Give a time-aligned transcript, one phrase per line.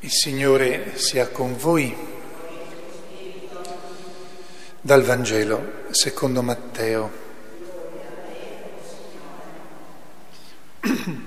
[0.00, 1.92] Il Signore sia con voi.
[4.80, 7.10] Dal Vangelo secondo Matteo.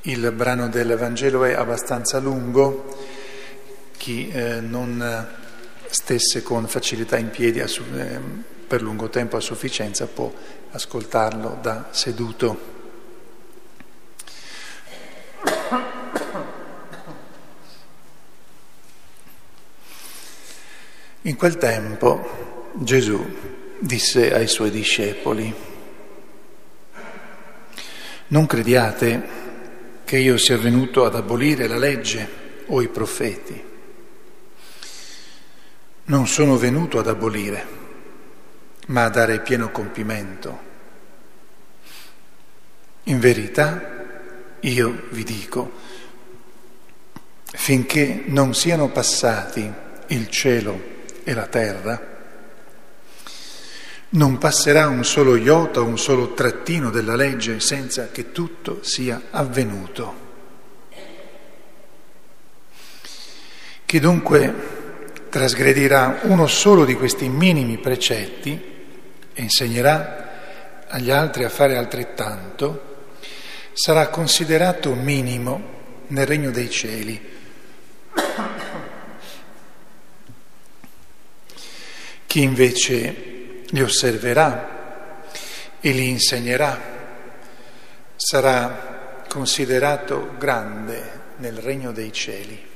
[0.00, 2.96] Il brano del Vangelo è abbastanza lungo,
[3.98, 5.36] chi eh, non
[5.90, 7.66] stesse con facilità in piedi eh,
[8.66, 10.32] per lungo tempo a sufficienza può
[10.70, 12.77] ascoltarlo da seduto.
[21.28, 23.22] In quel tempo Gesù
[23.80, 25.54] disse ai suoi discepoli,
[28.28, 29.28] non crediate
[30.06, 32.28] che io sia venuto ad abolire la legge
[32.68, 33.62] o i profeti.
[36.04, 37.66] Non sono venuto ad abolire,
[38.86, 40.58] ma a dare pieno compimento.
[43.02, 44.06] In verità,
[44.60, 45.72] io vi dico,
[47.44, 49.70] finché non siano passati
[50.06, 50.96] il cielo
[51.28, 52.16] e la terra,
[54.10, 60.26] non passerà un solo iota, un solo trattino della legge senza che tutto sia avvenuto.
[63.84, 64.54] Chi dunque
[65.28, 68.50] trasgredirà uno solo di questi minimi precetti
[69.34, 73.04] e insegnerà agli altri a fare altrettanto,
[73.74, 77.36] sarà considerato minimo nel regno dei cieli
[82.28, 85.22] Chi invece li osserverà
[85.80, 86.78] e li insegnerà
[88.16, 92.66] sarà considerato grande nel regno dei cieli.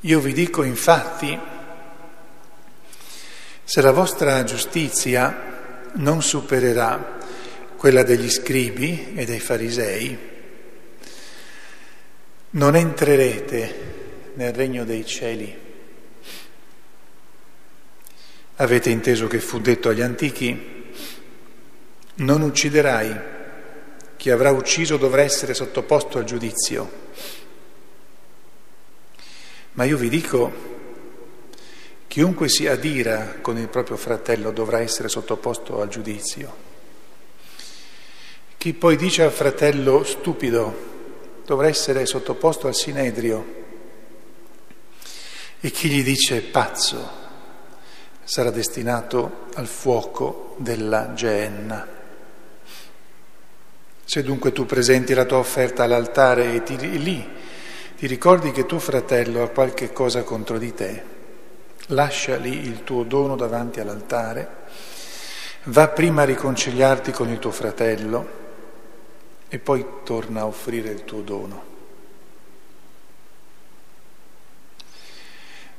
[0.00, 1.38] Io vi dico infatti,
[3.64, 7.16] se la vostra giustizia non supererà
[7.78, 10.18] quella degli scribi e dei farisei,
[12.50, 13.87] non entrerete
[14.38, 15.66] nel regno dei cieli.
[18.54, 20.92] Avete inteso che fu detto agli antichi,
[22.14, 23.20] non ucciderai,
[24.16, 27.06] chi avrà ucciso dovrà essere sottoposto al giudizio.
[29.72, 30.52] Ma io vi dico,
[32.06, 36.66] chiunque si adira con il proprio fratello dovrà essere sottoposto al giudizio.
[38.56, 43.66] Chi poi dice al fratello stupido dovrà essere sottoposto al sinedrio.
[45.60, 47.16] E chi gli dice pazzo
[48.22, 51.86] sarà destinato al fuoco della Geenna.
[54.04, 57.28] Se dunque tu presenti la tua offerta all'altare e ti, lì
[57.96, 61.02] ti ricordi che tuo fratello ha qualche cosa contro di te,
[61.88, 64.48] lascia lì il tuo dono davanti all'altare,
[65.64, 68.28] va prima a riconciliarti con il tuo fratello
[69.48, 71.67] e poi torna a offrire il tuo dono.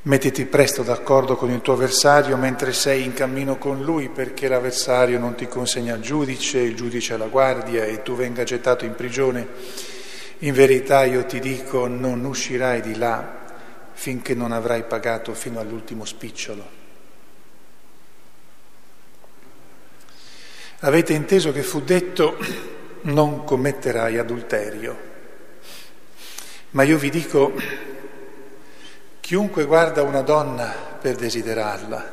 [0.10, 5.20] Mettiti presto d'accordo con il tuo avversario mentre sei in cammino con lui perché l'avversario
[5.20, 9.48] non ti consegna al giudice, il giudice alla guardia e tu venga gettato in prigione.
[10.40, 13.54] In verità io ti dico non uscirai di là
[13.94, 16.68] finché non avrai pagato fino all'ultimo spicciolo.
[20.80, 22.36] Avete inteso che fu detto
[23.02, 24.98] non commetterai adulterio,
[26.72, 27.54] ma io vi dico
[29.30, 32.12] Chiunque guarda una donna per desiderarla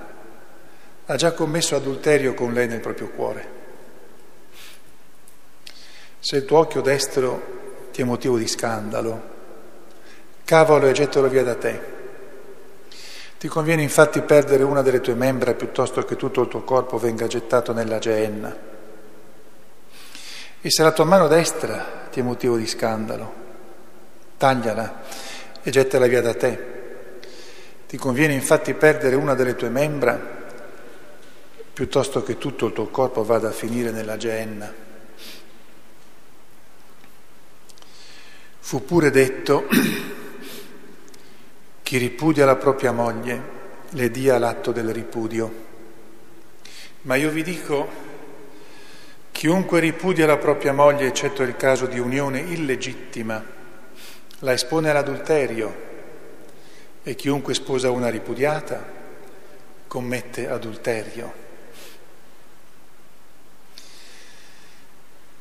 [1.06, 3.49] ha già commesso adulterio con lei nel proprio cuore.
[6.19, 9.22] Se il tuo occhio destro ti è motivo di scandalo,
[10.44, 11.81] cavalo e gettalo via da te.
[13.38, 17.27] Ti conviene infatti perdere una delle tue membra piuttosto che tutto il tuo corpo venga
[17.27, 18.54] gettato nella geenna.
[20.60, 23.33] E se la tua mano destra ti è motivo di scandalo,
[24.37, 25.00] tagliala
[25.62, 26.75] e gettala via da te.
[27.96, 30.21] Ti conviene infatti perdere una delle tue membra
[31.72, 34.71] piuttosto che tutto il tuo corpo vada a finire nella geenna.
[38.59, 39.66] Fu pure detto,
[41.82, 43.42] chi ripudia la propria moglie
[43.88, 45.54] le dia l'atto del ripudio.
[47.00, 47.88] Ma io vi dico,
[49.32, 53.42] chiunque ripudia la propria moglie, eccetto il caso di unione illegittima,
[54.41, 55.85] la espone all'adulterio
[57.08, 58.84] e chiunque sposa una ripudiata
[59.86, 61.44] commette adulterio.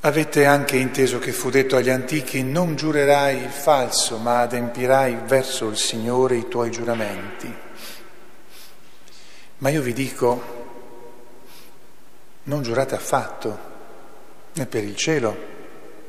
[0.02, 5.68] Avete anche inteso che fu detto agli antichi non giurerai il falso, ma adempirai verso
[5.68, 7.52] il Signore i tuoi giuramenti.
[9.58, 10.44] Ma io vi dico,
[12.44, 13.60] non giurate affatto,
[14.54, 15.36] né per il cielo,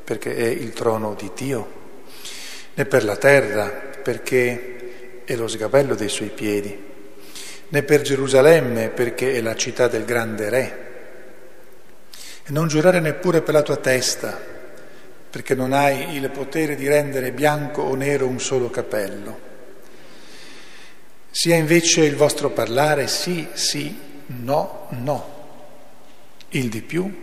[0.03, 1.71] perché è il trono di Dio,
[2.75, 4.76] né per la terra, perché
[5.27, 6.85] è lo sgabello dei suoi piedi,
[7.67, 10.85] né per Gerusalemme, perché è la città del grande Re.
[12.45, 14.39] E non giurare neppure per la tua testa,
[15.29, 19.39] perché non hai il potere di rendere bianco o nero un solo capello.
[21.29, 25.35] Sia invece il vostro parlare sì, sì, no, no.
[26.51, 27.13] Il di più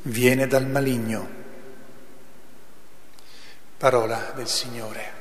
[0.00, 1.28] viene dal maligno.
[3.76, 5.17] Parola del Signore.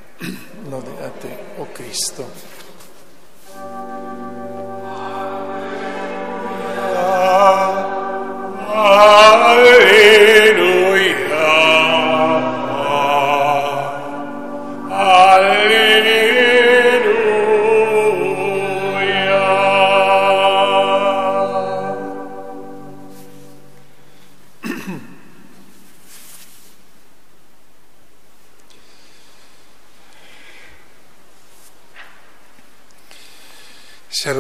[0.70, 1.30] Lode a te,
[1.60, 2.26] o oh Cristo.
[9.88, 10.27] Sia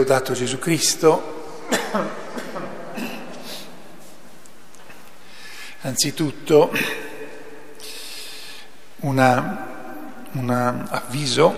[0.08, 1.36] lodato Gesù Cristo.
[5.82, 6.72] Anzitutto
[9.02, 9.20] un
[10.90, 11.58] avviso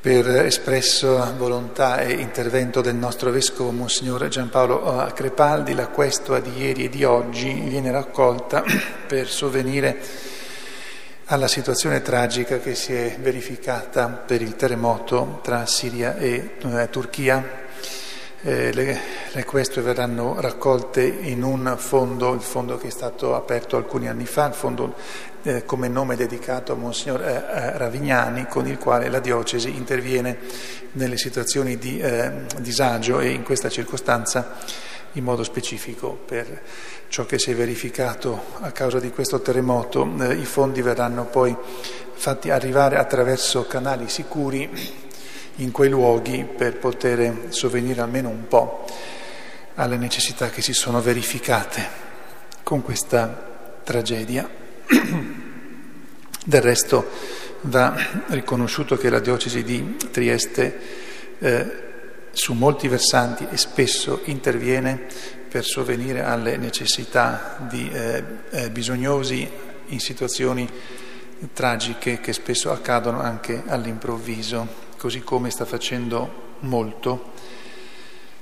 [0.00, 6.86] per espresso volontà e intervento del nostro Vescovo Monsignor Giampaolo Crepaldi, la questua di ieri
[6.86, 8.64] e di oggi viene raccolta
[9.06, 9.96] per sovvenire
[11.30, 17.68] alla situazione tragica che si è verificata per il terremoto tra Siria e eh, Turchia.
[18.42, 18.98] Eh, le,
[19.30, 24.26] le questue verranno raccolte in un fondo, il fondo che è stato aperto alcuni anni
[24.26, 24.94] fa, il fondo
[25.42, 30.36] eh, come nome dedicato a Monsignor eh, eh Ravignani, con il quale la diocesi interviene
[30.92, 34.56] nelle situazioni di eh, disagio e in questa circostanza
[35.12, 36.62] in modo specifico per
[37.08, 40.08] ciò che si è verificato a causa di questo terremoto.
[40.20, 41.56] Eh, I fondi verranno poi
[42.12, 44.68] fatti arrivare attraverso canali sicuri
[45.56, 48.86] in quei luoghi per poter sovvenire almeno un po'
[49.74, 52.08] alle necessità che si sono verificate
[52.62, 54.48] con questa tragedia.
[56.44, 57.08] Del resto
[57.62, 57.94] va
[58.28, 60.78] riconosciuto che la diocesi di Trieste
[61.38, 61.89] eh,
[62.32, 65.06] su molti versanti e spesso interviene
[65.48, 69.48] per sovvenire alle necessità di eh, eh, bisognosi
[69.86, 70.68] in situazioni
[71.52, 74.66] tragiche che spesso accadono anche all'improvviso,
[74.96, 77.32] così come sta facendo molto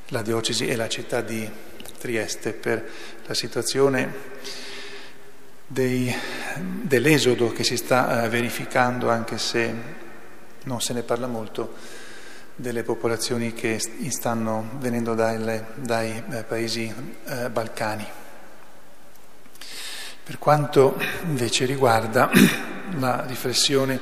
[0.09, 1.49] la diocesi e la città di
[1.99, 2.89] Trieste per
[3.27, 4.13] la situazione
[5.67, 6.15] dei,
[6.57, 9.75] dell'esodo che si sta eh, verificando, anche se
[10.65, 11.75] non se ne parla molto
[12.59, 16.93] delle popolazioni che stanno venendo dai, dai eh, paesi
[17.25, 18.05] eh, balcani.
[20.25, 22.29] Per quanto invece riguarda
[22.99, 24.01] la riflessione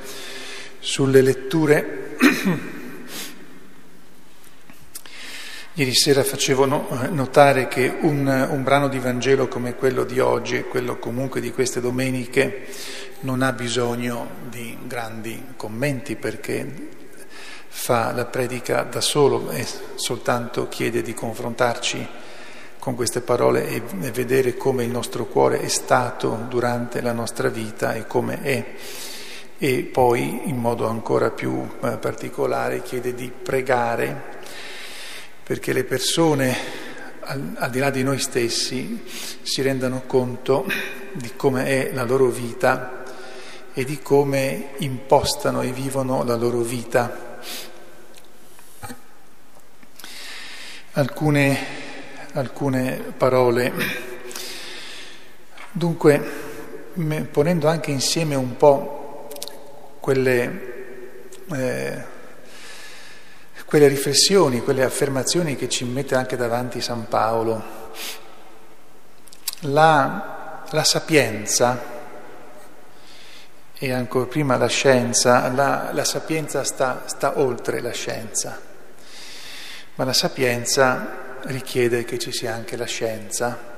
[0.78, 2.16] sulle letture,
[5.74, 6.64] ieri sera facevo
[7.10, 11.52] notare che un, un brano di Vangelo come quello di oggi e quello comunque di
[11.52, 12.68] queste domeniche
[13.20, 16.94] non ha bisogno di grandi commenti perché
[17.68, 22.08] fa la predica da solo e soltanto chiede di confrontarci
[22.86, 23.80] con queste parole e
[24.12, 28.64] vedere come il nostro cuore è stato durante la nostra vita e come è.
[29.58, 34.34] E poi in modo ancora più eh, particolare chiede di pregare
[35.42, 36.56] perché le persone,
[37.22, 39.02] al, al di là di noi stessi,
[39.42, 40.64] si rendano conto
[41.10, 43.02] di come è la loro vita
[43.72, 47.25] e di come impostano e vivono la loro vita
[50.92, 51.58] alcune,
[52.32, 53.72] alcune parole.
[55.70, 56.18] Dunque,
[57.30, 59.28] ponendo anche insieme un po'
[60.00, 60.94] quelle,
[61.52, 62.04] eh,
[63.66, 67.62] quelle riflessioni, quelle affermazioni che ci mette anche davanti San Paolo,
[69.60, 71.95] la, la sapienza
[73.78, 78.66] e ancora prima la scienza, la, la sapienza sta, sta oltre la scienza
[79.96, 83.74] ma la sapienza richiede che ci sia anche la scienza.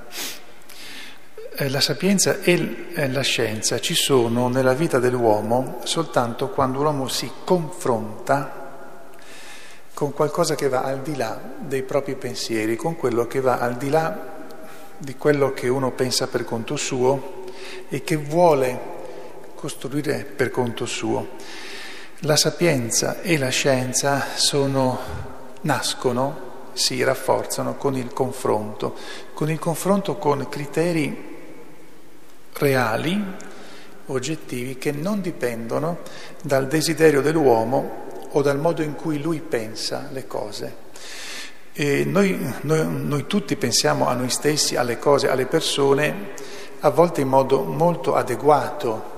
[1.55, 7.31] Eh, la sapienza e la scienza ci sono nella vita dell'uomo soltanto quando l'uomo si
[7.45, 8.67] confronta
[9.95, 13.77] con qualcosa che va al di là dei propri pensieri, con quello che va al
[13.77, 14.37] di là
[14.97, 17.45] di quello che uno pensa per conto suo
[17.89, 18.97] e che vuole
[19.59, 21.31] costruire per conto suo.
[22.21, 24.99] La sapienza e la scienza sono
[25.63, 28.95] nascono, si rafforzano con il confronto,
[29.35, 31.37] con il confronto con criteri
[32.53, 33.21] reali,
[34.07, 35.99] oggettivi, che non dipendono
[36.41, 40.87] dal desiderio dell'uomo o dal modo in cui lui pensa le cose.
[41.75, 46.31] Noi, noi, noi tutti pensiamo a noi stessi, alle cose, alle persone,
[46.81, 49.18] a volte in modo molto adeguato,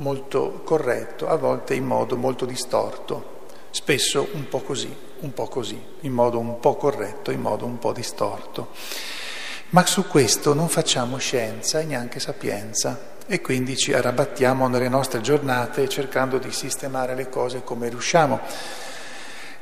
[0.00, 3.38] molto corretto, a volte in modo molto distorto,
[3.70, 7.78] spesso un po' così, un po' così, in modo un po' corretto, in modo un
[7.78, 8.68] po' distorto.
[9.70, 15.20] Ma su questo non facciamo scienza e neanche sapienza e quindi ci arrabattiamo nelle nostre
[15.20, 18.40] giornate cercando di sistemare le cose come riusciamo.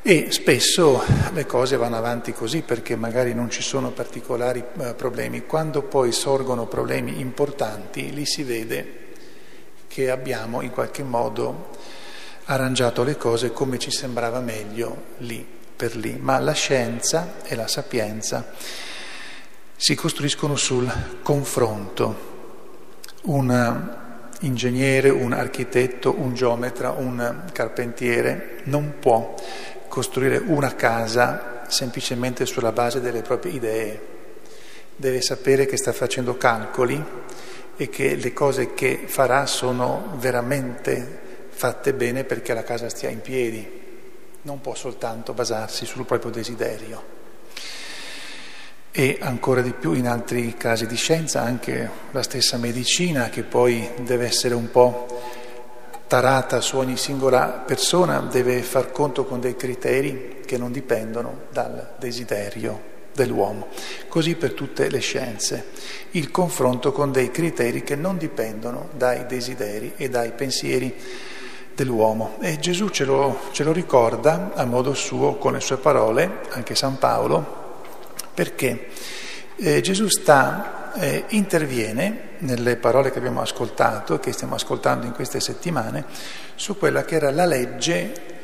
[0.00, 1.02] E spesso
[1.34, 5.44] le cose vanno avanti così perché magari non ci sono particolari eh, problemi.
[5.44, 9.07] Quando poi sorgono problemi importanti, lì si vede
[9.98, 11.70] che abbiamo in qualche modo
[12.44, 16.16] arrangiato le cose come ci sembrava meglio lì per lì.
[16.20, 18.52] Ma la scienza e la sapienza
[19.74, 20.88] si costruiscono sul
[21.20, 22.36] confronto.
[23.22, 23.96] Un
[24.42, 29.34] ingegnere, un architetto, un geometra, un carpentiere non può
[29.88, 34.02] costruire una casa semplicemente sulla base delle proprie idee.
[34.94, 37.04] Deve sapere che sta facendo calcoli
[37.80, 43.20] e che le cose che farà sono veramente fatte bene perché la casa stia in
[43.20, 43.76] piedi.
[44.42, 47.16] Non può soltanto basarsi sul proprio desiderio.
[48.90, 53.88] E ancora di più in altri casi di scienza, anche la stessa medicina che poi
[54.00, 55.06] deve essere un po'
[56.08, 61.94] tarata su ogni singola persona deve far conto con dei criteri che non dipendono dal
[61.98, 62.87] desiderio
[63.22, 63.68] dell'uomo.
[64.08, 65.66] Così per tutte le scienze,
[66.12, 70.94] il confronto con dei criteri che non dipendono dai desideri e dai pensieri
[71.74, 72.36] dell'uomo.
[72.40, 76.74] E Gesù ce lo, ce lo ricorda a modo suo con le sue parole, anche
[76.74, 77.82] San Paolo,
[78.34, 78.88] perché
[79.56, 85.40] eh, Gesù sta eh, interviene nelle parole che abbiamo ascoltato, che stiamo ascoltando in queste
[85.40, 86.04] settimane,
[86.54, 88.36] su quella che era la legge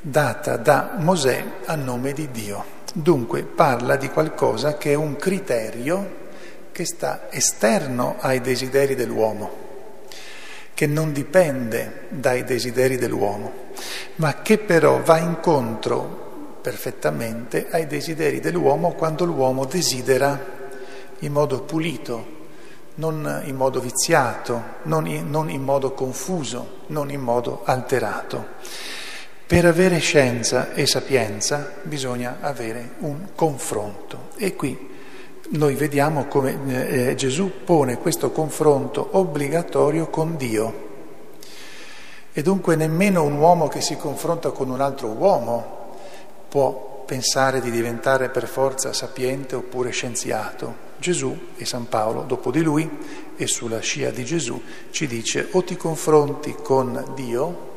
[0.00, 2.78] data da Mosè a nome di Dio.
[2.92, 6.18] Dunque parla di qualcosa che è un criterio
[6.72, 9.50] che sta esterno ai desideri dell'uomo,
[10.74, 13.52] che non dipende dai desideri dell'uomo,
[14.16, 20.58] ma che però va incontro perfettamente ai desideri dell'uomo quando l'uomo desidera
[21.20, 22.38] in modo pulito,
[22.96, 28.58] non in modo viziato, non in, non in modo confuso, non in modo alterato.
[29.50, 34.88] Per avere scienza e sapienza bisogna avere un confronto e qui
[35.48, 40.88] noi vediamo come eh, Gesù pone questo confronto obbligatorio con Dio.
[42.32, 45.96] E dunque nemmeno un uomo che si confronta con un altro uomo
[46.48, 50.88] può pensare di diventare per forza sapiente oppure scienziato.
[50.98, 52.88] Gesù e San Paolo, dopo di lui
[53.34, 57.69] e sulla scia di Gesù, ci dice o ti confronti con Dio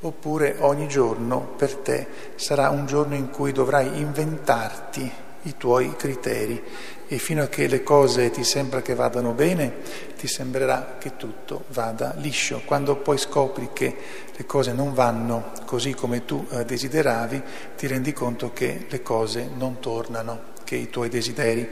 [0.00, 5.10] oppure ogni giorno per te sarà un giorno in cui dovrai inventarti
[5.42, 6.62] i tuoi criteri
[7.06, 9.78] e fino a che le cose ti sembra che vadano bene,
[10.16, 12.62] ti sembrerà che tutto vada liscio.
[12.64, 13.96] Quando poi scopri che
[14.36, 17.42] le cose non vanno così come tu eh, desideravi,
[17.76, 21.68] ti rendi conto che le cose non tornano, che i tuoi desideri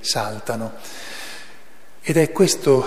[0.00, 0.72] saltano.
[2.00, 2.86] Ed è questo,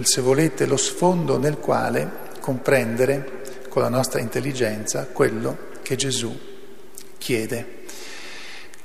[0.00, 3.35] se volete, lo sfondo nel quale comprendere
[3.76, 6.34] con la nostra intelligenza quello che Gesù
[7.18, 7.82] chiede.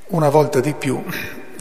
[0.07, 1.01] Una volta di più,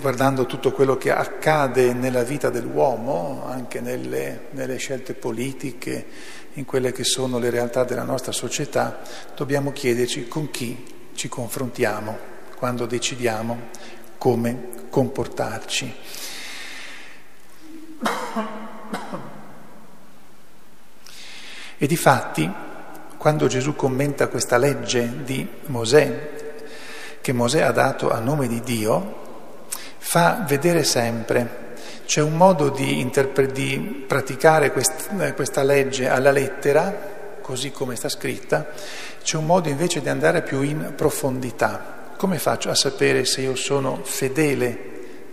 [0.01, 6.07] guardando tutto quello che accade nella vita dell'uomo, anche nelle, nelle scelte politiche,
[6.55, 8.99] in quelle che sono le realtà della nostra società,
[9.37, 10.85] dobbiamo chiederci con chi
[11.15, 12.19] ci confrontiamo
[12.57, 13.69] quando decidiamo
[14.19, 15.95] come comportarci.
[21.79, 22.70] E di fatti,
[23.21, 26.31] quando Gesù commenta questa legge di Mosè,
[27.21, 29.59] che Mosè ha dato a nome di Dio,
[29.99, 31.75] fa vedere sempre
[32.07, 38.09] c'è un modo di, interpre- di praticare quest- questa legge alla lettera, così come sta
[38.09, 38.69] scritta,
[39.23, 42.15] c'è un modo invece di andare più in profondità.
[42.17, 44.79] Come faccio a sapere se io sono fedele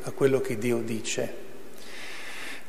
[0.03, 1.46] a quello che Dio dice?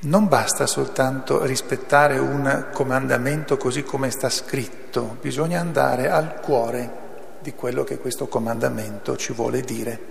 [0.00, 7.06] Non basta soltanto rispettare un comandamento così come sta scritto, bisogna andare al cuore
[7.40, 10.02] di quello che questo comandamento ci vuole dire.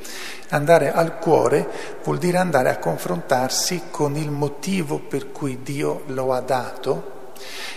[0.49, 1.65] Andare al cuore
[2.03, 7.31] vuol dire andare a confrontarsi con il motivo per cui Dio lo ha dato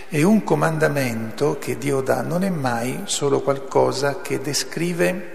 [0.09, 5.31] e un comandamento che Dio dà non è mai solo qualcosa che descrive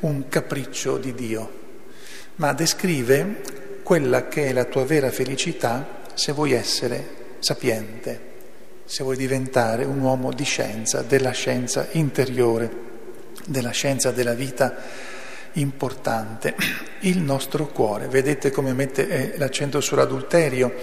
[0.00, 1.50] un capriccio di Dio,
[2.36, 3.42] ma descrive
[3.84, 8.20] quella che è la tua vera felicità se vuoi essere sapiente,
[8.86, 12.84] se vuoi diventare un uomo di scienza, della scienza interiore,
[13.44, 14.74] della scienza della vita
[15.52, 16.54] importante,
[17.00, 18.08] il nostro cuore.
[18.08, 20.74] Vedete come mette eh, l'accento sull'adulterio.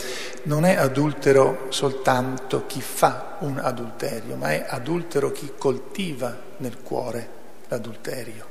[0.44, 7.42] Non è adultero soltanto chi fa un adulterio, ma è adultero chi coltiva nel cuore
[7.70, 8.46] l'adulterio,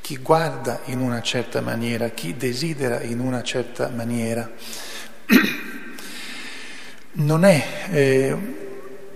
[0.00, 4.48] chi guarda in una certa maniera, chi desidera in una certa maniera.
[7.14, 8.36] Non è, eh,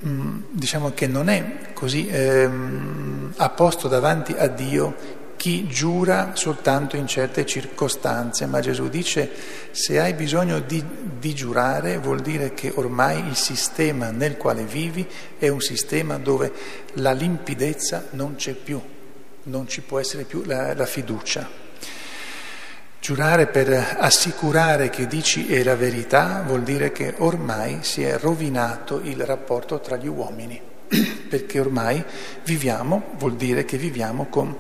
[0.05, 2.49] mm, diciamo che non è così eh,
[3.37, 9.31] a posto davanti a Dio chi giura soltanto in certe circostanze, ma Gesù dice
[9.71, 10.83] se hai bisogno di,
[11.19, 15.07] di, giurare vuol dire che ormai il sistema nel quale vivi
[15.39, 16.53] è un sistema dove
[16.95, 18.81] la limpidezza non c'è più,
[19.45, 21.66] non ci può essere più la, la fiducia.
[23.07, 29.01] Giurare per assicurare che dici è la verità vuol dire che ormai si è rovinato
[29.01, 30.61] il rapporto tra gli uomini,
[31.31, 32.03] perché ormai
[32.43, 34.53] viviamo, vuol dire che viviamo con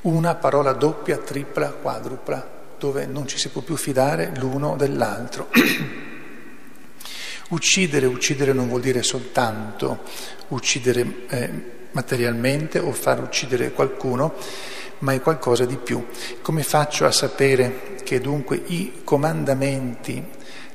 [0.00, 5.50] una parola doppia, tripla, quadrupla, dove non ci si può più fidare l'uno dell'altro.
[7.50, 10.00] uccidere, uccidere non vuol dire soltanto
[10.48, 11.50] uccidere eh,
[11.90, 14.32] materialmente o far uccidere qualcuno,
[15.04, 16.04] ma è qualcosa di più.
[16.40, 20.22] Come faccio a sapere che dunque i comandamenti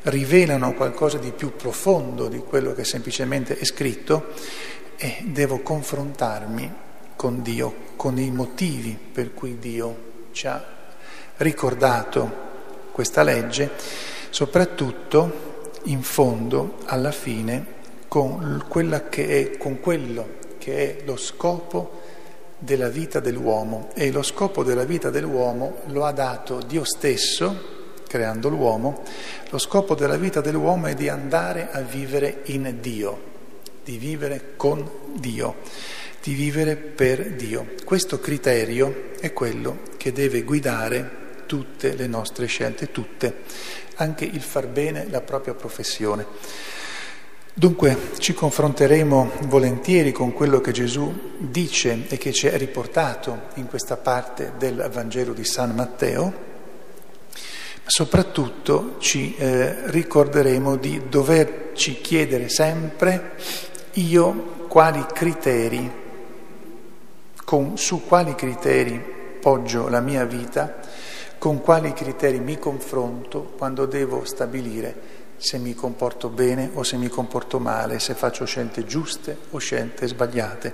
[0.03, 4.27] rivelano qualcosa di più profondo di quello che semplicemente è scritto?
[4.95, 6.73] E devo confrontarmi
[7.15, 10.63] con Dio, con i motivi per cui Dio ci ha
[11.37, 12.47] ricordato
[12.91, 13.71] questa legge,
[14.29, 18.63] soprattutto in fondo, alla fine, con,
[19.09, 22.01] che è, con quello che è lo scopo
[22.59, 23.89] della vita dell'uomo.
[23.95, 29.03] E lo scopo della vita dell'uomo lo ha dato Dio stesso, creando l'uomo,
[29.49, 33.21] lo scopo della vita dell'uomo è di andare a vivere in Dio,
[33.83, 35.55] di vivere con Dio
[36.21, 37.75] di vivere per Dio.
[37.85, 43.37] Questo criterio è quello che deve guidare tutte le nostre scelte, tutte,
[43.95, 46.25] anche il far bene la propria professione.
[47.59, 53.67] Dunque ci confronteremo volentieri con quello che Gesù dice e che ci è riportato in
[53.67, 62.47] questa parte del Vangelo di San Matteo, ma soprattutto ci eh, ricorderemo di doverci chiedere
[62.47, 63.33] sempre
[63.95, 65.91] io quali criteri
[67.43, 69.03] con, su quali criteri
[69.41, 70.77] poggio la mia vita,
[71.37, 75.08] con quali criteri mi confronto quando devo stabilire
[75.39, 80.05] se mi comporto bene o se mi comporto male, se faccio scelte giuste o scelte
[80.05, 80.73] sbagliate,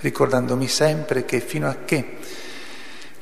[0.00, 2.18] ricordandomi sempre che fino a che,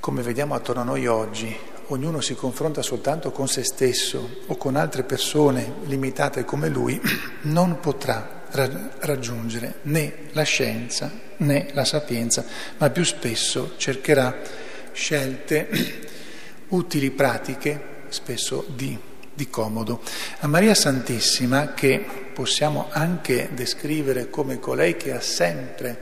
[0.01, 4.75] come vediamo attorno a noi oggi, ognuno si confronta soltanto con se stesso o con
[4.75, 7.01] altre persone limitate come lui,
[7.43, 12.45] non potrà raggiungere né la scienza né la sapienza,
[12.79, 14.37] ma più spesso cercherà
[14.93, 15.69] scelte
[16.69, 18.99] utili, pratiche, spesso di,
[19.41, 20.03] di comodo.
[20.41, 25.99] A Maria Santissima, che possiamo anche descrivere come colei che ha sempre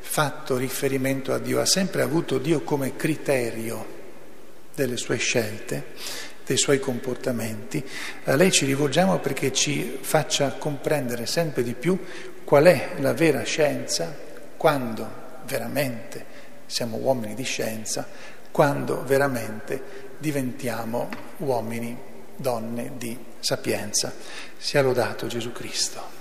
[0.00, 3.96] fatto riferimento a Dio, ha sempre avuto Dio come criterio
[4.74, 5.88] delle sue scelte,
[6.46, 7.84] dei suoi comportamenti,
[8.24, 11.98] a lei ci rivolgiamo perché ci faccia comprendere sempre di più
[12.42, 14.16] qual è la vera scienza,
[14.56, 16.24] quando veramente
[16.64, 18.08] siamo uomini di scienza,
[18.50, 24.12] quando veramente diventiamo uomini, donne di sapienza.
[24.56, 26.17] Sia lodato Gesù Cristo.